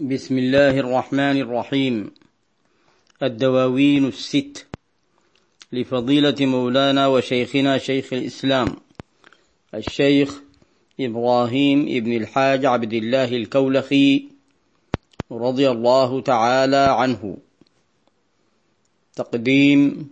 بسم 0.00 0.38
الله 0.38 0.78
الرحمن 0.80 1.40
الرحيم. 1.40 2.10
الدواوين 3.22 4.04
الست. 4.08 4.66
لفضيلة 5.72 6.34
مولانا 6.40 7.06
وشيخنا 7.06 7.78
شيخ 7.78 8.12
الإسلام 8.12 8.76
الشيخ 9.74 10.40
إبراهيم 11.00 11.86
ابن 11.88 12.16
الحاج 12.16 12.64
عبد 12.66 12.92
الله 12.92 13.24
الكولخي 13.36 14.24
رضي 15.32 15.70
الله 15.70 16.20
تعالى 16.20 16.76
عنه. 16.76 17.36
تقديم 19.16 20.10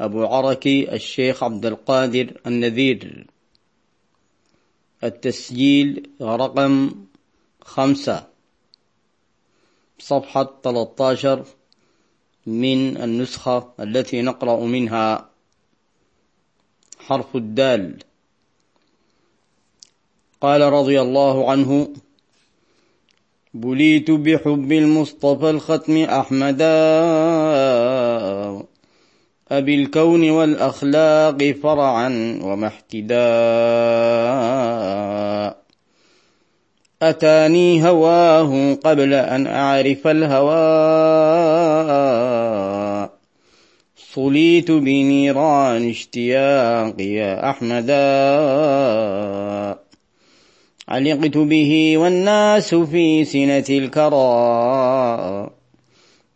أبو 0.00 0.26
عركي 0.26 0.94
الشيخ 0.94 1.44
عبد 1.44 1.66
القادر 1.66 2.40
النذير. 2.46 3.26
التسجيل 5.04 6.10
رقم 6.22 6.90
خمسة. 7.62 8.33
صفحة 9.98 10.50
13 10.62 11.44
من 12.46 12.96
النسخة 12.96 13.72
التي 13.80 14.22
نقرأ 14.22 14.60
منها. 14.64 15.28
حرف 16.98 17.36
الدال. 17.36 17.98
قال 20.40 20.60
رضي 20.60 21.00
الله 21.00 21.50
عنه 21.50 21.88
بليت 23.54 24.10
بحب 24.10 24.72
المصطفى 24.72 25.50
الختم 25.50 25.96
أحمدا 25.96 26.74
أبي 29.50 29.74
الكون 29.74 30.30
والأخلاق 30.30 31.42
فرعا 31.62 32.38
ومحتدا 32.42 33.24
أتاني 37.02 37.88
هواه 37.88 38.74
قبل 38.74 39.14
أن 39.14 39.46
أعرف 39.46 40.06
الهوى. 40.06 40.54
صليت 43.96 44.70
بنيران 44.70 45.88
اشتياقي 45.90 47.50
أحمدا 47.50 47.94
علقت 50.88 51.36
به 51.36 51.98
والناس 51.98 52.74
في 52.74 53.24
سنة 53.24 53.64
الكرى. 53.70 55.50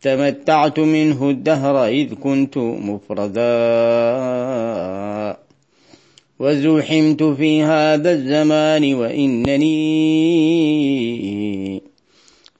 تمتعت 0.03 0.81
منه 0.81 1.31
الدهر 1.31 1.87
إذ 1.87 2.15
كنت 2.15 2.59
مفردا. 2.59 3.39
وزحمت 6.41 7.23
في 7.23 7.63
هذا 7.63 8.13
الزمان 8.13 8.95
وإنني 8.95 9.69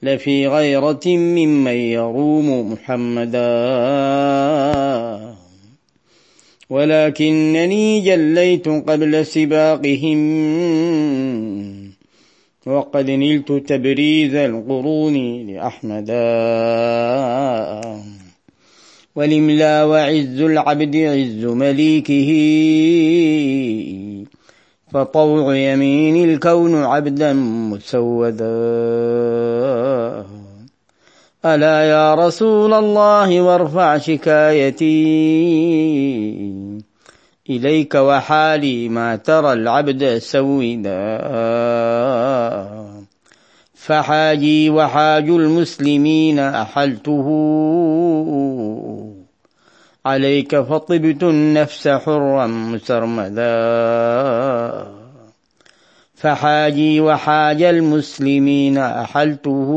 لفي 0.03 0.47
غيرة 0.47 1.07
ممن 1.07 1.71
يروم 1.71 2.71
محمدا. 2.71 3.39
ولكنني 6.69 7.99
جليت 7.99 8.67
قبل 8.67 9.25
سباقهم 9.25 10.19
وقد 12.65 13.11
نلت 13.11 13.51
تبريز 13.51 14.35
القرون 14.35 15.47
لأحمدا. 15.47 16.19
والإملا 19.15 19.83
وعز 19.83 20.41
العبد 20.41 20.95
عز 20.95 21.45
مليكه. 21.45 22.29
فطوع 24.93 25.55
يمين 25.55 26.29
الكون 26.29 26.83
عبدا 26.83 27.33
مسودا. 27.33 28.45
ألا 31.45 31.83
يا 31.83 32.15
رسول 32.15 32.73
الله 32.73 33.41
وارفع 33.41 33.97
شكايتي. 33.97 34.89
إليك 37.49 37.95
وحالي 37.95 38.89
ما 38.89 39.15
ترى 39.15 39.53
العبد 39.53 40.17
سودا 40.17 40.99
فحاجي 43.79 44.69
وحاج 44.69 45.29
المسلمين 45.29 46.39
أحلته. 46.39 47.27
عليك 50.05 50.59
فطبت 50.59 51.23
النفس 51.23 51.87
حرا 51.87 52.47
مسرمدا. 52.47 53.49
فحاجي 56.15 57.01
وحاج 57.01 57.63
المسلمين 57.63 58.77
أحلته. 58.77 59.69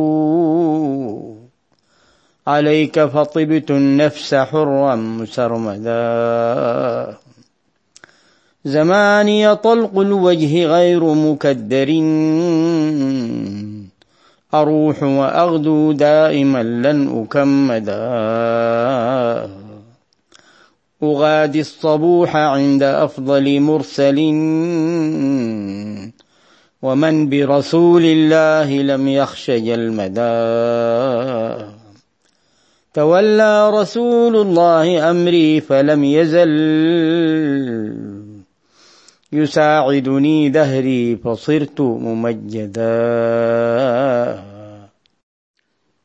عليك 2.47 3.05
فطبت 3.05 3.71
النفس 3.71 4.35
حرا 4.35 4.95
مسرمدا. 4.95 6.03
زماني 8.65 9.57
طلق 9.57 9.99
الوجه 9.99 10.67
غير 10.67 11.15
مكدر. 11.15 11.89
أروح 14.55 15.03
وأغدو 15.03 15.93
دائما 15.93 16.63
لن 16.63 17.25
أكمدا. 17.25 17.93
أغادي 21.03 21.61
الصبوح 21.61 22.37
عند 22.37 22.83
أفضل 22.83 23.61
مرسل. 23.61 24.19
ومن 26.83 27.29
برسول 27.29 28.03
الله 28.05 28.83
لم 28.83 29.09
يخش 29.09 29.51
جلمدا 29.51 30.33
تولى 32.95 33.71
رسول 33.71 34.37
الله 34.37 35.11
أمري 35.11 35.61
فلم 35.61 36.05
يزل. 36.05 36.53
يساعدني 39.33 40.49
دهري 40.49 41.17
فصرت 41.17 41.81
ممجدا. 41.81 42.93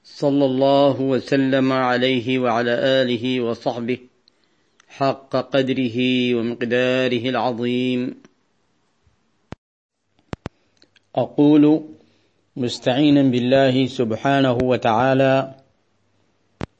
صلى 0.03 0.45
الله 0.45 1.01
وسلم 1.01 1.73
عليه 1.73 2.39
وعلى 2.39 2.71
آله 2.71 3.41
وصحبه 3.41 3.97
حق 4.87 5.35
قدره 5.35 5.97
ومقداره 6.35 7.29
العظيم. 7.29 8.15
أقول 11.15 11.83
مستعينا 12.57 13.23
بالله 13.23 13.85
سبحانه 13.87 14.57
وتعالى 14.63 15.55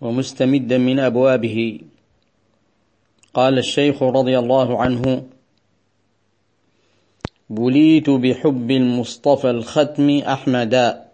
ومستمدا 0.02 0.78
من 0.78 1.00
أبوابه. 1.00 1.80
قال 3.34 3.58
الشيخ 3.58 4.04
رضي 4.04 4.40
الله 4.40 4.82
عنه 4.82 5.24
بليت 7.50 8.10
بحب 8.10 8.72
المصطفى 8.72 9.50
الختم 9.50 10.10
أحمدا 10.20 11.08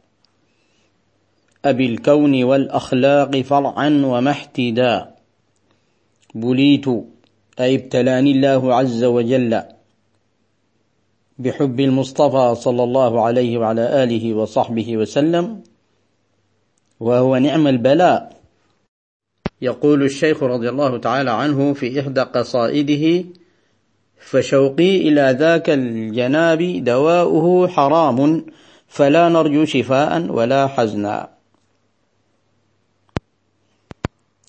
أبي 1.66 1.86
الكون 1.86 2.44
والأخلاق 2.44 3.42
فرعا 3.42 4.02
ومحتدا 4.06 5.16
بليت 6.36 6.86
أي 7.60 7.76
ابتلاني 7.76 8.32
الله 8.32 8.76
عز 8.76 9.04
وجل. 9.04 9.64
بحب 11.40 11.80
المصطفى 11.80 12.56
صلى 12.56 12.84
الله 12.84 13.22
عليه 13.26 13.58
وعلى 13.58 14.04
آله 14.04 14.34
وصحبه 14.34 14.98
وسلم. 14.98 15.64
وهو 17.00 17.38
نعم 17.38 17.68
البلاء. 17.68 18.42
يقول 19.62 20.04
الشيخ 20.04 20.44
رضي 20.44 20.70
الله 20.70 20.98
تعالى 20.98 21.32
عنه 21.32 21.74
في 21.74 22.00
إحدى 22.00 22.22
قصائده 22.22 23.26
فشوقي 24.30 24.98
إلى 25.08 25.36
ذاك 25.40 25.70
الجناب 25.70 26.62
دواؤه 26.84 27.68
حرام 27.68 28.46
فلا 28.88 29.30
نرجو 29.30 29.66
شفاء 29.66 30.22
ولا 30.32 30.68
حزنا. 30.68 31.30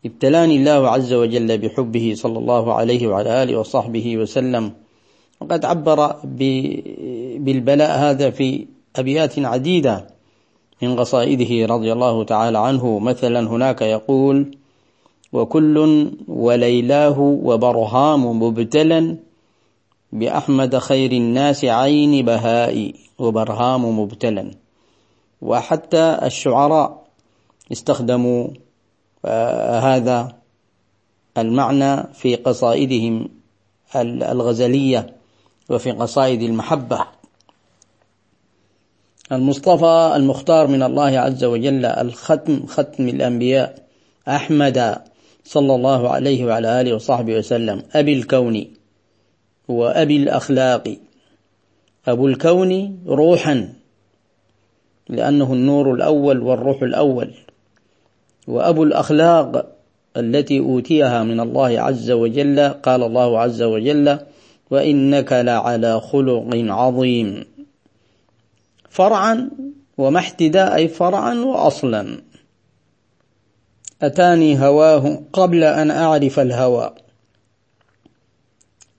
ابتلاني 0.05 0.57
الله 0.57 0.89
عز 0.89 1.13
وجل 1.13 1.59
بحبه 1.59 2.15
صلى 2.17 2.39
الله 2.39 2.75
عليه 2.75 3.07
وعلى 3.07 3.43
آله 3.43 3.57
وصحبه 3.57 4.17
وسلم. 4.17 4.73
وقد 5.41 5.65
عبر 5.65 6.17
بالبلاء 7.39 7.99
هذا 7.99 8.31
في 8.31 8.67
أبيات 8.97 9.39
عديدة 9.39 10.07
من 10.83 10.97
قصائده 10.97 11.67
رضي 11.75 11.93
الله 11.93 12.25
تعالى 12.25 12.59
عنه. 12.59 12.99
مثلا 12.99 13.41
هناك 13.49 13.83
يقول 13.83 14.57
وكل 15.33 15.77
وليلاه 16.29 17.21
وبرهام 17.21 18.43
مبتلا 18.43 19.17
بأحمد 20.15 20.79
خير 20.79 21.13
الناس 21.13 21.65
عين 21.65 22.25
بهائي 22.25 22.95
وبرهام 23.19 23.99
مبتلا 24.01 24.51
وحتى 25.43 26.19
الشعراء 26.23 27.05
استخدموا 27.73 28.49
هذا 29.81 30.37
المعنى 31.39 32.03
في 32.15 32.37
قصائدهم 32.37 33.29
الغزلية 33.97 35.15
وفي 35.71 35.91
قصائد 35.91 36.43
المحبة. 36.43 37.07
المصطفى 39.33 40.13
المختار 40.17 40.67
من 40.67 40.83
الله 40.83 41.19
عز 41.19 41.45
وجل 41.45 41.87
الختم 41.87 42.67
ختم 42.67 43.09
الأنبياء 43.09 43.79
أحمد 44.29 45.03
صلى 45.45 45.75
الله 45.75 46.09
عليه 46.09 46.45
وعلى 46.45 46.81
آله 46.81 46.95
وصحبه 46.95 47.39
وسلم 47.39 47.83
أبي 47.93 48.13
الكون. 48.13 48.67
وأبي 49.69 50.17
الأخلاق. 50.17 50.97
أبو 52.09 52.29
الكون 52.29 52.99
روحا 53.07 53.73
لأنه 55.09 55.53
النور 55.53 55.95
الأول 55.95 56.41
والروح 56.41 56.83
الأول. 56.83 57.35
وأبو 58.47 58.83
الأخلاق 58.83 59.67
التي 60.17 60.59
أوتيها 60.59 61.23
من 61.23 61.41
الله 61.41 61.81
عز 61.81 62.11
وجل 62.11 62.69
قال 62.69 63.03
الله 63.03 63.41
عز 63.41 63.63
وجل 63.63 64.19
وإنك 64.71 65.33
لعلى 65.33 66.01
خلق 66.01 66.51
عظيم. 66.55 67.45
فرعا 68.91 69.51
وما 69.99 70.19
احتداء 70.19 70.75
أي 70.75 70.89
فرعا 70.89 71.35
وأصلا. 71.35 72.21
أتاني 74.03 74.67
هواه 74.67 75.23
قبل 75.33 75.65
أن 75.65 75.91
أعرف 75.91 76.41
الهوى. 76.41 76.95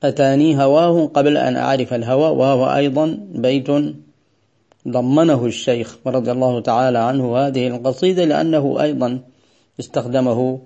أتاني 0.03 0.63
هواه 0.63 1.07
قبل 1.07 1.37
أن 1.37 1.57
أعرف 1.57 1.93
الهوى 1.93 2.29
وهو 2.29 2.75
أيضا 2.75 3.17
بيت 3.35 3.67
ضمنه 4.87 5.45
الشيخ 5.45 5.97
رضي 6.07 6.31
الله 6.31 6.59
تعالى 6.59 6.97
عنه 6.97 7.37
هذه 7.37 7.67
القصيدة 7.67 8.25
لأنه 8.25 8.81
أيضا 8.81 9.19
استخدمه 9.79 10.59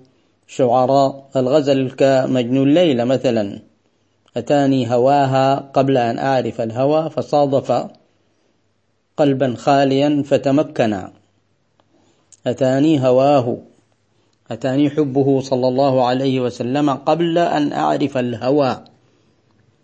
شعراء 0.46 1.28
الغزل 1.36 1.90
كمجنون 1.90 2.74
ليلى 2.74 3.04
مثلا. 3.04 3.58
أتاني 4.36 4.94
هواها 4.94 5.54
قبل 5.54 5.98
أن 5.98 6.18
أعرف 6.18 6.60
الهوى 6.60 7.10
فصادف 7.10 7.86
قلبا 9.16 9.54
خاليا 9.54 10.22
فتمكنا 10.26 11.12
أتاني 12.46 13.06
هواه 13.06 13.56
أتاني 14.50 14.90
حبه 14.90 15.40
صلى 15.40 15.68
الله 15.68 16.06
عليه 16.06 16.40
وسلم 16.40 16.90
قبل 16.90 17.38
أن 17.38 17.72
أعرف 17.72 18.18
الهوى. 18.18 18.84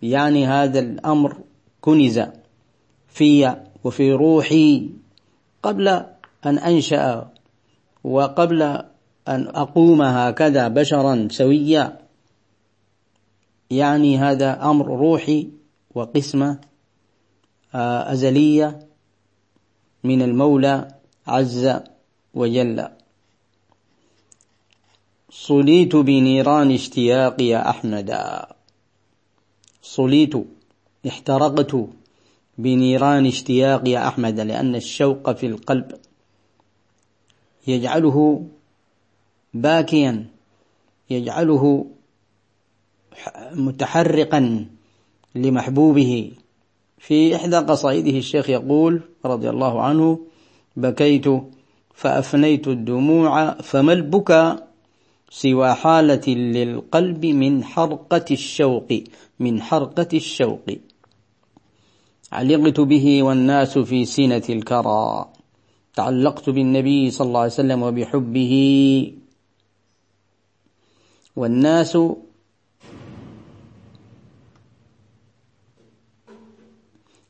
يعني 0.03 0.47
هذا 0.47 0.79
الأمر 0.79 1.37
كنز 1.81 2.21
في 3.09 3.57
وفي 3.85 4.13
روحي 4.13 4.91
قبل 5.63 5.89
أن 6.47 6.59
أنشأ 6.59 7.31
وقبل 8.05 8.63
أن 9.29 9.49
أقوم 9.49 10.03
هكذا 10.03 10.69
بشرا 10.69 11.29
سويا. 11.31 11.99
يعني 13.71 14.19
هذا 14.19 14.71
أمر 14.71 14.87
روحي 14.87 15.49
وقسمة 15.95 16.61
آه، 17.75 18.13
أزلية 18.13 18.87
من 20.05 20.23
المولى 20.23 20.89
عز 21.27 21.73
وجل. 22.35 22.89
صليت 25.31 25.97
بنيران 25.97 26.71
اشتياقي 26.71 27.57
أحمدا 27.57 28.56
صليت 29.95 30.35
احترقت 31.09 31.77
بنيران 32.59 33.27
اشتياقي 33.27 34.09
أحمد 34.09 34.41
لأن 34.41 34.75
الشوق 34.75 35.33
في 35.33 35.47
القلب 35.47 35.93
يجعله 37.67 38.47
باكيا 39.55 40.27
يجعله 41.11 41.87
متحرقا 43.53 44.67
لمحبوبه. 45.35 46.33
في 46.99 47.37
إحدى 47.37 47.57
قصائده 47.57 48.19
الشيخ 48.19 48.51
يقول 48.51 49.01
رضي 49.25 49.51
الله 49.51 49.83
عنه 49.83 50.21
بكيت 50.77 51.25
فأفنيت 51.95 52.69
الدموع 52.69 53.53
فما 53.55 53.93
البكى 53.93 54.57
سوى 55.31 55.75
حالة 55.75 56.29
للقلب 56.29 57.27
من 57.27 57.65
حرقة 57.65 58.25
الشوق 58.31 59.03
من 59.41 59.63
حرقة 59.63 60.09
الشوق. 60.15 60.67
علقت 62.33 62.81
به 62.81 63.23
والناس 63.23 63.79
في 63.79 64.05
سنة 64.05 64.43
الكرى؟ 64.49 65.29
تعلقت 65.95 66.51
بالنبي 66.51 67.11
صلى 67.11 67.27
الله 67.29 67.41
عليه 67.41 67.53
وسلم 67.53 67.83
وبحبه. 67.83 68.55
والناس 71.37 71.99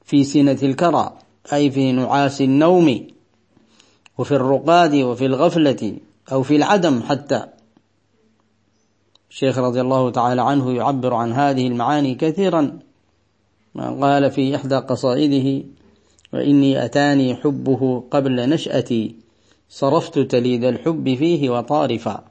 في 0.04 0.25
سنة 0.25 0.58
الكرى 0.62 1.19
أي 1.52 1.70
في 1.70 1.92
نعاس 1.92 2.40
النوم 2.40 3.06
وفي 4.19 4.32
الرقاد 4.32 4.94
وفي 4.94 5.26
الغفلة 5.26 5.96
أو 6.32 6.42
في 6.42 6.56
العدم 6.56 7.02
حتى. 7.02 7.56
الشيخ 9.37 9.59
رضي 9.59 9.81
الله 9.81 10.11
تعالى 10.11 10.43
عنه 10.43 10.73
يعبر 10.73 11.15
عن 11.15 11.33
هذه 11.33 11.67
المعاني 11.67 12.15
كثيرا. 12.15 12.79
قال 13.77 14.31
في 14.31 14.56
إحدى 14.56 14.77
قصائده 14.77 15.65
وإني 16.33 16.85
أتاني 16.85 17.35
حبه 17.35 18.05
قبل 18.11 18.49
نشأتي 18.49 19.17
صرفت 19.69 20.19
تليد 20.19 20.65
الحب 20.65 21.15
فيه 21.15 21.50
وطارفا. 21.50 22.25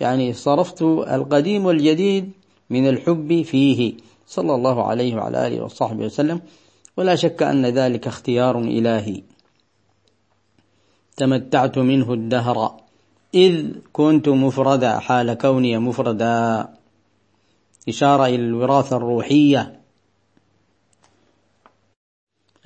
يعني 0.00 0.32
صرفت 0.32 0.82
القديم 0.82 1.66
والجديد 1.66 2.30
من 2.70 2.88
الحب 2.88 3.42
فيه 3.42 3.94
صلى 4.26 4.54
الله 4.54 4.84
عليه 4.84 5.14
وعلى 5.14 5.46
آله 5.46 5.64
وصحبه 5.64 6.04
وسلم. 6.04 6.40
ولا 6.96 7.14
شك 7.14 7.42
أن 7.42 7.66
ذلك 7.66 8.06
اختيار 8.06 8.58
إلهي. 8.58 9.22
تمتعت 11.16 11.78
منه 11.78 12.12
الدهر. 12.12 12.80
إذ 13.34 13.66
كنت 13.92 14.28
مفردا 14.28 14.98
حال 14.98 15.34
كوني 15.34 15.78
مفردا. 15.78 16.68
إشارة 17.88 18.26
إلى 18.26 18.34
الوراثة 18.34 18.96
الروحية. 18.96 19.80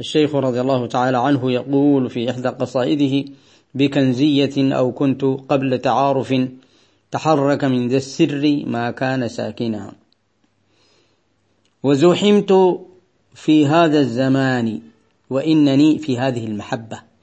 الشيخ 0.00 0.34
رضي 0.34 0.61
الله 0.61 0.87
تعالى 0.87 1.19
عنه 1.19 1.52
يقول 1.52 2.11
في 2.11 2.31
إحدى 2.31 2.49
قصائده 2.49 3.32
بكنزية 3.75 4.75
أو 4.75 4.93
كنت 4.93 5.25
قبل 5.25 5.78
تعارف 5.78 6.34
تحرك 7.11 7.64
من 7.64 7.88
ذا 7.88 7.96
السر 7.96 8.62
ما 8.66 8.90
كان 8.90 9.28
ساكنا. 9.28 9.93
وزحمت 11.82 12.81
في 13.34 13.66
هذا 13.66 14.00
الزمان 14.00 14.81
وإنني 15.31 15.99
في 15.99 16.19
هذه 16.19 16.46
المحبة. 16.46 17.13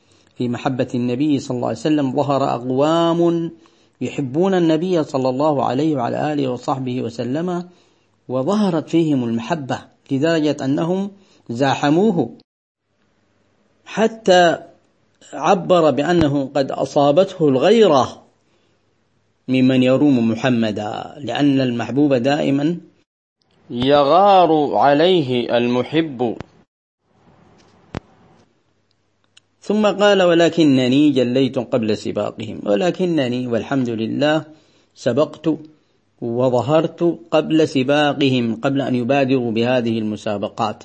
في 0.42 0.50
محبة 0.50 0.88
النبي 0.96 1.40
صلى 1.40 1.56
الله 1.56 1.68
عليه 1.68 1.78
وسلم 1.78 2.16
ظهر 2.16 2.44
أقوام 2.44 3.52
يحبون 4.02 4.54
النبي 4.54 5.04
صلى 5.04 5.30
الله 5.30 5.66
عليه 5.66 5.96
وعلى 5.96 6.34
آله 6.34 6.48
وصحبه 6.48 7.02
وسلم 7.02 7.70
وظهرت 8.30 8.90
فيهم 8.90 9.24
المحبة 9.24 9.80
لدرجة 10.12 10.66
أنهم 10.66 11.12
زاحموه. 11.50 12.38
حتى 13.86 14.58
عبر 15.34 15.92
بأنه 15.92 16.50
قد 16.56 16.72
أصابته 16.72 17.50
الغيرة 17.50 18.24
ممن 19.48 19.84
يروم 19.84 20.32
محمدا 20.32 21.16
لأن 21.18 21.62
المحبوب 21.62 22.14
دائما 22.14 22.78
يغار 23.70 24.76
عليه 24.76 25.58
المحب. 25.58 26.36
ثم 29.62 29.88
قال 29.88 30.24
ولكنني 30.24 31.10
جليت 31.10 31.60
قبل 31.60 31.98
سباقهم. 31.98 32.60
ولكنني 32.66 33.48
والحمد 33.48 33.90
لله 33.90 34.44
سبقت 34.96 35.58
وظهرت 36.22 37.20
قبل 37.32 37.68
سباقهم 37.68 38.56
قبل 38.56 38.82
أن 38.82 38.96
يبادروا 38.96 39.52
بهذه 39.52 40.00
المسابقات. 40.00 40.84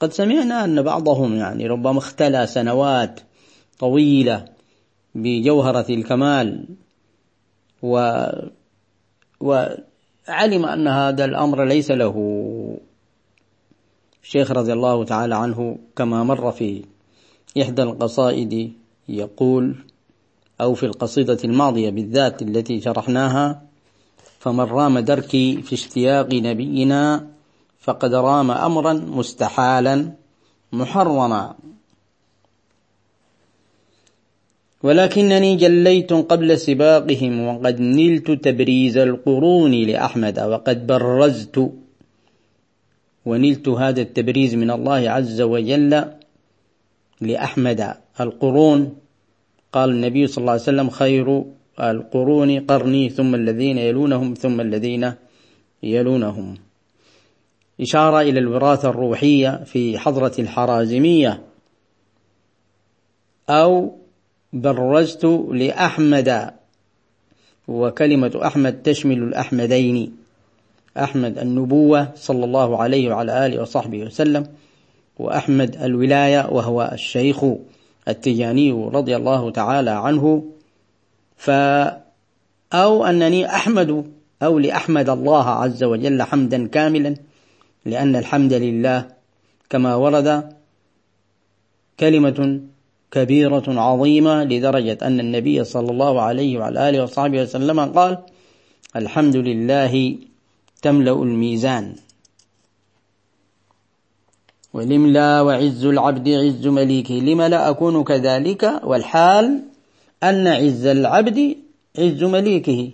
قد 0.00 0.12
سمعنا 0.12 0.64
أن 0.64 0.82
بعضهم 0.82 1.36
يعني 1.36 1.66
ربما 1.66 1.98
اختلى 1.98 2.46
سنوات 2.46 3.20
طويلة 3.78 4.44
بجوهرة 5.14 5.86
الكمال 5.90 6.64
و 7.82 8.26
وعلم 9.40 10.64
أن 10.66 10.88
هذا 10.88 11.24
الأمر 11.24 11.64
ليس 11.64 11.90
له. 11.90 12.16
الشيخ 14.22 14.50
رضي 14.50 14.72
الله 14.72 15.04
تعالى 15.04 15.36
عنه 15.36 15.78
كما 15.96 16.24
مر 16.24 16.52
في 16.52 16.84
إحدى 17.62 17.82
القصائد 17.82 18.72
يقول 19.08 19.74
أو 20.60 20.74
في 20.74 20.86
القصيدة 20.86 21.38
الماضية 21.44 21.90
بالذات 21.90 22.42
التي 22.42 22.80
شرحناها 22.80 23.62
فمن 24.38 24.60
رام 24.60 24.98
دركي 24.98 25.62
في 25.62 25.72
اشتياق 25.72 26.34
نبينا 26.34 27.26
فقد 27.80 28.14
رام 28.14 28.50
أمرا 28.50 28.92
مستحالا 28.92 30.12
محرما. 30.72 31.54
ولكنني 34.82 35.56
جليت 35.56 36.12
قبل 36.12 36.58
سباقهم 36.58 37.46
وقد 37.46 37.80
نلت 37.80 38.30
تبريز 38.30 38.96
القرون 38.98 39.72
لأحمد 39.72 40.40
وقد 40.40 40.86
برزت 40.86 41.70
ونلت 43.26 43.68
هذا 43.68 44.00
التبريز 44.00 44.54
من 44.54 44.70
الله 44.70 45.10
عز 45.10 45.40
وجل 45.40 46.04
لأحمد 47.20 47.94
القرون. 48.20 48.96
قال 49.72 49.90
النبي 49.90 50.26
صلى 50.26 50.42
الله 50.42 50.52
عليه 50.52 50.62
وسلم 50.62 50.90
خير 50.90 51.44
القرون 51.80 52.60
قرني 52.60 53.10
ثم 53.10 53.34
الذين 53.34 53.78
يلونهم 53.78 54.34
ثم 54.34 54.60
الذين 54.60 55.12
يلونهم. 55.82 56.54
إشارة 57.80 58.20
إلى 58.20 58.38
الوراثة 58.38 58.90
الروحية 58.90 59.64
في 59.64 59.98
حضرة 59.98 60.32
الحرازمية. 60.38 61.42
أو 63.48 63.96
برزت 64.52 65.24
لأحمد 65.50 66.50
وكلمة 67.68 68.40
أحمد 68.44 68.82
تشمل 68.82 69.18
الأحمدين. 69.18 70.16
أحمد 70.98 71.38
النبوة 71.38 72.08
صلى 72.14 72.44
الله 72.44 72.82
عليه 72.82 73.08
وعلى 73.08 73.46
آله 73.46 73.62
وصحبه 73.62 74.02
وسلم. 74.02 74.46
وأحمد 75.18 75.76
الولاية 75.76 76.48
وهو 76.50 76.90
الشيخ 76.92 77.44
التجاني 78.08 78.72
رضي 78.72 79.16
الله 79.16 79.50
تعالى 79.50 79.90
عنه. 79.90 80.44
ف 81.36 81.50
أو 82.72 83.04
أنني 83.04 83.46
أحمد 83.46 84.12
أو 84.42 84.58
لأحمد 84.58 85.08
الله 85.08 85.48
عز 85.48 85.84
وجل 85.84 86.22
حمدا 86.22 86.66
كاملا 86.66 87.14
لأن 87.84 88.16
الحمد 88.16 88.52
لله 88.52 89.08
كما 89.70 89.94
ورد 89.94 90.52
كلمة 92.00 92.60
كبيرة 93.10 93.64
عظيمة 93.68 94.44
لدرجة 94.44 94.98
أن 95.02 95.20
النبي 95.20 95.64
صلى 95.64 95.90
الله 95.90 96.20
عليه 96.22 96.58
وعلى 96.58 96.88
آله 96.88 97.02
وصحبه 97.02 97.42
وسلم 97.42 97.80
قال 97.80 98.18
الحمد 98.96 99.36
لله 99.36 100.18
تملأ 100.82 101.22
الميزان. 101.22 101.94
ولملا 104.74 105.40
وعز 105.40 105.84
العبد 105.84 106.28
عز 106.28 106.66
مليكه 106.66 107.14
لم 107.14 107.42
لا 107.42 107.70
أكون 107.70 108.04
كذلك؟ 108.04 108.80
والحال 108.84 109.62
أن 110.22 110.46
عز 110.46 110.86
العبد 110.86 111.56
عز 111.98 112.24
مليكه. 112.24 112.90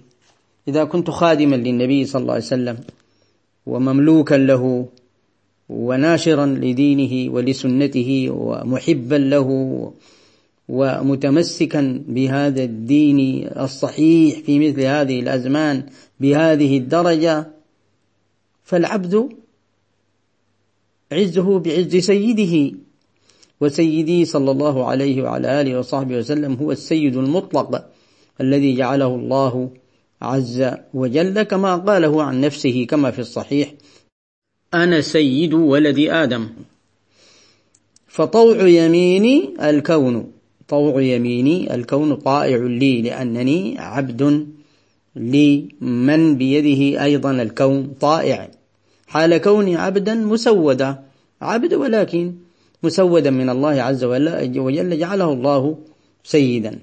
إذا 0.68 0.84
كنت 0.84 1.10
خادما 1.10 1.56
للنبي 1.56 2.04
صلى 2.04 2.22
الله 2.22 2.32
عليه 2.34 2.44
وسلم 2.44 2.78
ومملوكا 3.66 4.34
له 4.34 4.86
وناشرا 5.68 6.46
لدينه 6.46 7.32
ولسنته 7.34 8.28
ومحبا 8.30 9.14
له 9.14 9.48
ومتمسكا 10.68 12.02
بهذا 12.08 12.62
الدين 12.64 13.48
الصحيح 13.56 14.38
في 14.38 14.58
مثل 14.58 14.80
هذه 14.80 15.20
الأزمان 15.20 15.82
بهذه 16.20 16.78
الدرجة 16.78 17.46
فالعبد 18.64 19.28
عزه 21.12 21.58
بعز 21.58 21.96
سيده 21.96 22.76
وسيدي 23.60 24.24
صلى 24.24 24.50
الله 24.50 24.84
عليه 24.84 25.22
وعلى 25.22 25.60
آله 25.60 25.78
وصحبه 25.78 26.16
وسلم 26.16 26.54
هو 26.54 26.72
السيد 26.72 27.16
المطلق 27.16 27.84
الذي 28.40 28.76
جعله 28.76 29.14
الله 29.14 29.70
عز 30.22 30.70
وجل 30.94 31.42
كما 31.42 31.76
قاله 31.76 32.22
عن 32.22 32.40
نفسه 32.40 32.86
كما 32.90 33.10
في 33.10 33.18
الصحيح 33.18 33.74
أنا 34.74 35.00
سيد 35.00 35.54
ولد 35.54 35.98
آدم. 35.98 36.48
فطوع 38.06 38.68
يميني 38.68 39.54
الكون 39.60 40.32
طوع 40.68 41.02
يميني 41.02 41.74
الكون 41.74 42.14
طائع 42.14 42.56
لي 42.56 43.02
لأنني 43.02 43.78
عبد 43.78 44.46
لمن 45.16 46.36
بيده 46.36 47.04
أيضا 47.04 47.30
الكون 47.30 47.94
طائع. 48.00 48.50
حال 49.10 49.36
كوني 49.36 49.76
عبدا 49.76 50.14
مسودا. 50.14 50.90
عبد 51.42 51.74
ولكن 51.74 52.34
مسودا 52.82 53.30
من 53.30 53.50
الله 53.50 53.82
عز 53.82 54.04
وجل 54.04 54.98
جعله 54.98 55.32
الله 55.32 55.78
سيدا. 56.24 56.78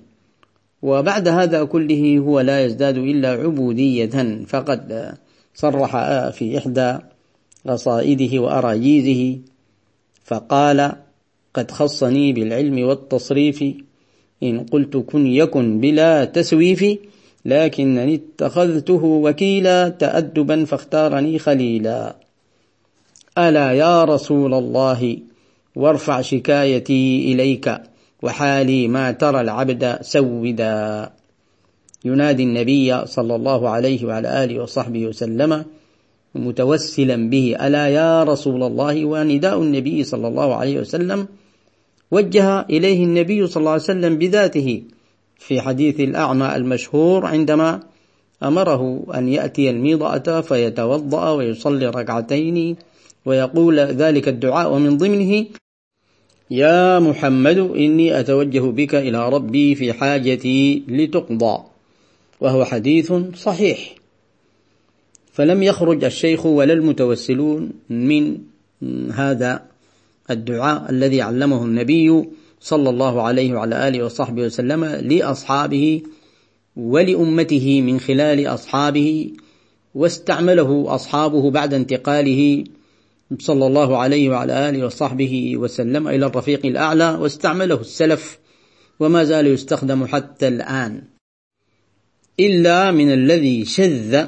وبعد 0.82 1.28
هذا 1.28 1.64
كله 1.64 2.18
هو 2.18 2.40
لا 2.40 2.66
يزداد 2.66 2.98
إلا 2.98 3.30
عبودية. 3.30 4.44
فقد 4.46 5.14
صرح 5.56 5.92
في 6.30 6.58
إحدى 6.58 6.98
قصائده 7.68 8.40
وأراجيزه 8.40 9.40
فقال 10.24 10.80
قد 11.54 11.72
خصني 11.72 12.34
بالعلم 12.34 12.88
والتصريف 12.88 13.64
إن 14.44 14.60
قلت 14.60 14.98
كن 14.98 15.28
يكن 15.28 15.80
بلا 15.80 16.26
تسويف 16.26 16.82
لكنني 17.46 18.16
اتخذته 18.16 19.04
وكيلا 19.04 19.90
تأدبا 19.90 20.66
فاختارني 20.66 21.40
خليلا. 21.40 22.16
ألا 23.38 23.72
يا 23.72 24.04
رسول 24.04 24.54
الله 24.54 25.18
وارفع 25.76 26.22
شكايتي 26.22 27.34
إليك 27.34 27.82
وحالي 28.24 28.88
ما 28.88 29.12
ترى 29.12 29.42
العبد 29.42 29.98
سودا. 30.02 31.10
ينادي 32.06 32.44
النبي 32.44 33.06
صلى 33.06 33.36
الله 33.36 33.70
عليه 33.70 34.06
وعلى 34.06 34.44
آله 34.44 34.64
وصحبه 34.64 35.06
وسلم 35.06 35.66
متوسلا 36.36 37.30
به 37.30 37.56
ألا 37.62 37.88
يا 37.88 38.24
رسول 38.24 38.64
الله 38.64 39.06
ونداء 39.06 39.62
النبي 39.62 40.04
صلى 40.04 40.28
الله 40.28 40.56
عليه 40.56 40.80
وسلم. 40.80 41.28
وجه 42.12 42.60
إليه 42.60 43.04
النبي 43.04 43.48
صلى 43.48 43.62
الله 43.62 43.72
عليه 43.72 43.82
وسلم 43.82 44.18
بذاته 44.18 44.84
في 45.40 45.62
حديث 45.62 46.00
الأعمى 46.00 46.56
المشهور 46.56 47.26
عندما 47.26 47.80
أمره 48.44 49.04
أن 49.16 49.28
يأتي 49.30 49.70
الميضأة 49.70 50.42
فيتوضأ 50.42 51.30
ويصلي 51.32 51.88
ركعتين 51.88 52.76
ويقول 53.26 53.80
ذلك 53.80 54.28
الدعاء 54.28 54.74
ومن 54.74 54.98
ضمنه 54.98 55.46
يا 56.52 57.00
محمد 57.00 57.58
إني 57.58 58.20
أتوجه 58.20 58.60
بك 58.60 58.96
إلى 58.96 59.30
ربي 59.30 59.76
في 59.76 59.94
حاجتي 59.94 60.84
لتقضى 60.88 61.64
وهو 62.42 62.66
حديث 62.66 63.14
صحيح. 63.36 63.96
فلم 65.32 65.64
يخرج 65.64 66.04
الشيخ 66.04 66.46
ولا 66.46 66.74
المتوسلون 66.74 67.72
من 67.90 68.38
هذا 69.12 69.64
الدعاء 70.30 70.90
الذي 70.90 71.22
علمه 71.22 71.64
النبي 71.66 72.26
صلى 72.60 72.90
الله 72.90 73.22
عليه 73.22 73.54
وعلى 73.54 73.88
آله 73.88 74.06
وصحبه 74.06 74.42
وسلم 74.42 74.86
لأصحابه 74.86 76.02
ولأمته 76.76 77.82
من 77.82 78.00
خلال 78.00 78.48
أصحابه 78.48 79.32
واستعمله 79.96 80.96
أصحابه 80.96 81.52
بعد 81.52 81.74
انتقاله 81.74 82.64
صلى 83.40 83.68
الله 83.68 83.98
عليه 83.98 84.30
وعلى 84.30 84.70
آله 84.70 84.86
وصحبه 84.86 85.58
وسلم 85.58 86.08
إلى 86.08 86.26
الرفيق 86.26 86.66
الأعلى 86.66 87.10
واستعمله 87.10 87.82
السلف 87.82 88.40
وما 89.00 89.24
زال 89.24 89.48
يستخدم 89.48 90.06
حتى 90.06 90.48
الآن. 90.48 91.04
إلا 92.40 92.92
من 92.92 93.14
الذي 93.14 93.66
شذ 93.66 94.26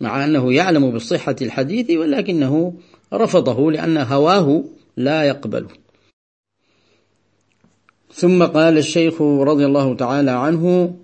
مع 0.00 0.24
أنه 0.24 0.52
يعلم 0.52 0.90
بصحة 0.90 1.36
الحديث 1.42 1.90
ولكنه 1.90 2.74
رفضه 3.12 3.72
لأن 3.72 3.96
هواه 3.96 4.64
لا 4.96 5.22
يقبله. 5.22 5.85
ثم 8.16 8.42
قال 8.44 8.78
الشيخ 8.78 9.22
رضي 9.22 9.66
الله 9.66 9.94
تعالى 9.94 10.30
عنه 10.30 10.94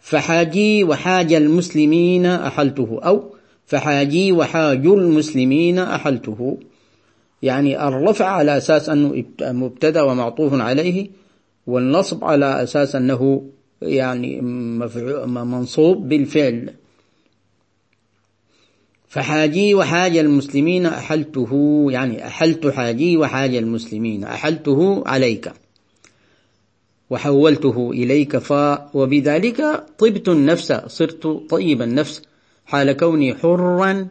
فحاجي 0.00 0.84
وحاج 0.84 1.32
المسلمين 1.32 2.26
أحلته. 2.26 3.00
أو 3.02 3.34
فحاجي 3.66 4.32
وحاج 4.32 4.86
المسلمين 4.86 5.78
أحلته. 5.78 6.58
يعني 7.42 7.88
الرفع 7.88 8.26
على 8.26 8.56
أساس 8.56 8.88
أنه 8.88 9.24
مبتدأ 9.42 10.02
ومعطوف 10.02 10.54
عليه 10.54 11.08
والنصب 11.66 12.24
على 12.24 12.62
أساس 12.62 12.96
أنه 12.96 13.42
يعني 13.82 14.40
منصوب 15.26 16.08
بالفعل. 16.08 16.70
فحاجي 19.08 19.74
وحاج 19.74 20.16
المسلمين 20.16 20.86
أحلته. 20.86 21.86
يعني 21.90 22.26
أحلت 22.26 22.66
حاجي 22.66 23.16
وحاج 23.16 23.54
المسلمين 23.54 24.24
أحلته 24.24 25.02
عليك. 25.06 25.52
وحولته 27.10 27.90
إليك 27.90 28.36
ف 28.36 28.52
وبذلك 28.94 29.86
طبت 29.98 30.28
النفس 30.28 30.72
صرت 30.86 31.26
طيب 31.50 31.82
النفس. 31.82 32.22
حال 32.66 32.92
كوني 32.92 33.34
حرا 33.34 34.08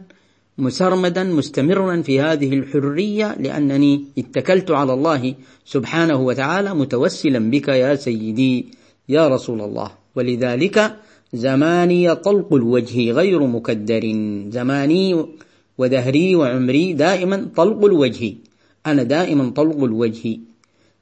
مسرمدا 0.58 1.24
مستمرا 1.24 2.02
في 2.02 2.20
هذه 2.20 2.54
الحرية 2.54 3.36
لأنني 3.40 4.04
اتكلت 4.18 4.70
على 4.70 4.94
الله 4.94 5.34
سبحانه 5.64 6.20
وتعالى 6.20 6.74
متوسلا 6.74 7.38
بك 7.50 7.68
يا 7.68 7.94
سيدي 7.94 8.66
يا 9.08 9.28
رسول 9.28 9.60
الله. 9.60 9.90
ولذلك 10.16 10.96
زماني 11.32 12.14
طلق 12.14 12.54
الوجه 12.54 13.10
غير 13.10 13.46
مكدر. 13.46 14.02
زماني 14.48 15.26
ودهري 15.78 16.34
وعمري 16.34 16.92
دائما 16.92 17.48
طلق 17.56 17.84
الوجه. 17.84 18.34
أنا 18.86 19.02
دائما 19.02 19.50
طلق 19.50 19.84
الوجه. 19.84 20.38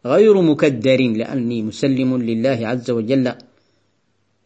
غير 0.07 0.43
مكدر 0.43 1.01
لأني 1.01 1.63
مسلم 1.63 2.23
لله 2.23 2.59
عز 2.63 2.91
وجل 2.91 3.33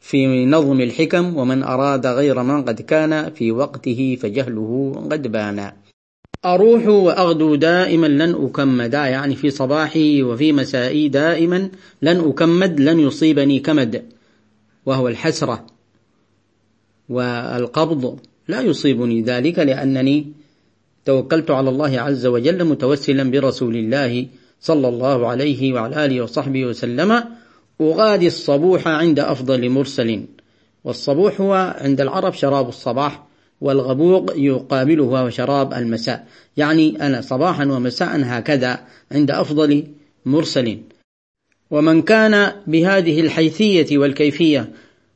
في 0.00 0.46
نظم 0.46 0.80
الحكم 0.80 1.36
ومن 1.36 1.62
أراد 1.62 2.06
غير 2.06 2.42
من 2.42 2.62
قد 2.62 2.80
كان 2.80 3.30
في 3.30 3.52
وقته 3.52 4.18
فجهله 4.20 5.06
قد 5.10 5.32
بان. 5.32 5.72
أروح 6.44 6.86
وأغدو 6.86 7.54
دائما 7.54 8.06
لن 8.06 8.34
أكمد 8.44 8.94
يعني 8.94 9.34
في 9.34 9.50
صباحي 9.50 10.22
وفي 10.22 10.52
مسائي 10.52 11.08
دائما 11.08 11.70
لن 12.02 12.16
أكمد 12.28 12.80
لن 12.80 13.00
يصيبني 13.00 13.60
كمد 13.60 14.04
وهو 14.86 15.08
الحسرة 15.08 15.66
والقبض. 17.08 18.20
لا 18.48 18.60
يصيبني 18.60 19.22
ذلك 19.22 19.58
لأنني 19.58 20.32
توكلت 21.04 21.50
على 21.50 21.70
الله 21.70 22.00
عز 22.00 22.26
وجل 22.26 22.64
متوسلا 22.64 23.30
برسول 23.30 23.76
الله 23.76 24.26
صلى 24.60 24.88
الله 24.88 25.26
عليه 25.26 25.72
وعلى 25.72 26.04
آله 26.04 26.20
وصحبه 26.22 26.64
وسلم 26.64 27.24
أغادي 27.80 28.26
الصبوح 28.26 28.88
عند 28.88 29.18
أفضل 29.20 29.70
مرسل. 29.70 30.24
والصبوح 30.84 31.40
هو 31.40 31.74
عند 31.80 32.00
العرب 32.00 32.32
شراب 32.32 32.68
الصباح 32.68 33.26
والغبوق 33.60 34.32
يقابله 34.36 35.04
هو 35.04 35.30
شراب 35.30 35.74
المساء. 35.74 36.26
يعني 36.56 37.06
أنا 37.06 37.20
صباحا 37.20 37.64
ومساء 37.64 38.20
هكذا 38.24 38.80
عند 39.12 39.30
أفضل 39.30 39.84
مرسل. 40.26 40.78
ومن 41.70 42.02
كان 42.02 42.52
بهذه 42.66 43.20
الحيثية 43.20 43.98
والكيفية 43.98 44.68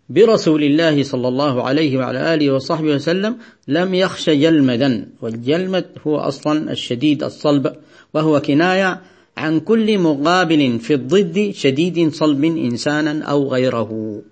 برسول 0.08 0.62
الله 0.64 1.02
صلى 1.02 1.28
الله 1.28 1.62
عليه 1.62 1.98
وعلى 1.98 2.34
آله 2.34 2.50
وصحبه 2.50 2.94
وسلم 2.94 3.36
لم 3.68 3.94
يخش 3.94 4.30
جلمدا. 4.30 5.08
والجلمد 5.22 5.86
هو 6.06 6.18
أصلا 6.18 6.72
الشديد 6.72 7.22
الصلب 7.22 7.72
وهو 8.14 8.40
كناية 8.40 9.00
عن 9.36 9.60
كل 9.60 9.98
مقابل 9.98 10.78
في 10.78 10.94
الضد 10.94 11.50
شديد 11.54 12.12
صلب 12.12 12.44
إنسانا 12.44 13.24
أو 13.24 13.48
غيره. 13.48 14.22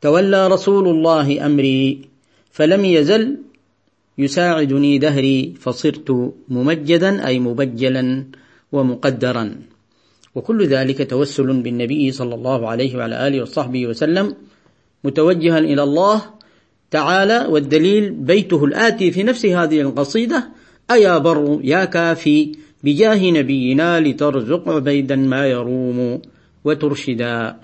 تولى 0.00 0.48
رسول 0.48 0.88
الله 0.88 1.46
أمري 1.46 2.00
فلم 2.50 2.84
يزل 2.84 3.36
يساعدني 4.18 4.98
دهري 4.98 5.54
فصرت 5.60 6.32
ممجدا 6.48 7.26
أي 7.26 7.38
مبجلا 7.38 8.24
ومقدرا. 8.72 9.56
وكل 10.34 10.66
ذلك 10.66 11.10
توسل 11.10 11.62
بالنبي 11.62 12.12
صلى 12.12 12.34
الله 12.34 12.68
عليه 12.68 12.96
وعلى 12.96 13.28
آله 13.28 13.42
وصحبه 13.42 13.86
وسلم 13.86 14.34
متوجها 15.04 15.58
إلى 15.58 15.82
الله 15.82 16.22
تعالى 16.90 17.46
والدليل 17.48 18.10
بيته 18.10 18.64
الآتي 18.64 19.10
في 19.10 19.22
نفس 19.22 19.46
هذه 19.46 19.80
القصيدة 19.80 20.48
أيا 20.90 21.18
بر 21.18 21.60
يا 21.64 21.84
كافي 21.84 22.52
بجاه 22.86 23.30
نبينا 23.30 24.00
لترزق 24.00 24.68
عبيدا 24.68 25.16
ما 25.16 25.46
يروم 25.46 26.22
وترشدا. 26.64 27.56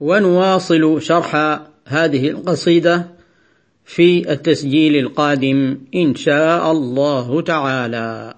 ونواصل 0.00 1.02
شرح 1.02 1.60
هذه 1.86 2.28
القصيدة 2.28 3.06
في 3.84 4.32
التسجيل 4.32 4.96
القادم 4.96 5.78
إن 5.94 6.14
شاء 6.14 6.72
الله 6.72 7.40
تعالى. 7.40 8.34